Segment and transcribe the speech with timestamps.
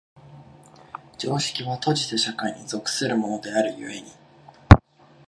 [1.19, 4.11] 常識は閉じた社会に属するものである故に、